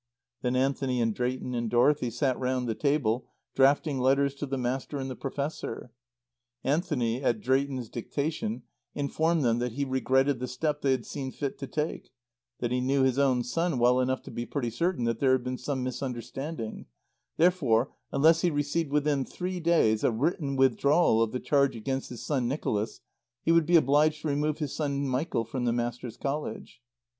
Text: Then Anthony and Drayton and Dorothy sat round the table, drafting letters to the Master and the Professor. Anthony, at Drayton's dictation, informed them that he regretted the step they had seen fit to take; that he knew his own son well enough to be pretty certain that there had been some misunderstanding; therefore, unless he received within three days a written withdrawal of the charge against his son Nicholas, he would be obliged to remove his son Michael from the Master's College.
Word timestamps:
Then 0.41 0.55
Anthony 0.55 0.99
and 0.99 1.13
Drayton 1.13 1.53
and 1.53 1.69
Dorothy 1.69 2.09
sat 2.09 2.35
round 2.39 2.67
the 2.67 2.73
table, 2.73 3.29
drafting 3.53 3.99
letters 3.99 4.33
to 4.33 4.47
the 4.47 4.57
Master 4.57 4.97
and 4.97 5.11
the 5.11 5.15
Professor. 5.15 5.91
Anthony, 6.63 7.23
at 7.23 7.39
Drayton's 7.39 7.87
dictation, 7.87 8.63
informed 8.95 9.43
them 9.45 9.59
that 9.59 9.73
he 9.73 9.85
regretted 9.85 10.39
the 10.39 10.47
step 10.47 10.81
they 10.81 10.89
had 10.89 11.05
seen 11.05 11.31
fit 11.31 11.59
to 11.59 11.67
take; 11.67 12.09
that 12.61 12.71
he 12.71 12.81
knew 12.81 13.03
his 13.03 13.19
own 13.19 13.43
son 13.43 13.77
well 13.77 13.99
enough 13.99 14.23
to 14.23 14.31
be 14.31 14.43
pretty 14.43 14.71
certain 14.71 15.03
that 15.05 15.19
there 15.19 15.33
had 15.33 15.43
been 15.43 15.59
some 15.59 15.83
misunderstanding; 15.83 16.87
therefore, 17.37 17.91
unless 18.11 18.41
he 18.41 18.49
received 18.49 18.89
within 18.91 19.23
three 19.23 19.59
days 19.59 20.03
a 20.03 20.09
written 20.09 20.55
withdrawal 20.55 21.21
of 21.21 21.31
the 21.31 21.39
charge 21.39 21.75
against 21.75 22.09
his 22.09 22.25
son 22.25 22.47
Nicholas, 22.47 23.01
he 23.43 23.51
would 23.51 23.67
be 23.67 23.75
obliged 23.75 24.23
to 24.23 24.29
remove 24.29 24.57
his 24.57 24.75
son 24.75 25.07
Michael 25.07 25.45
from 25.45 25.65
the 25.65 25.71
Master's 25.71 26.17
College. 26.17 26.81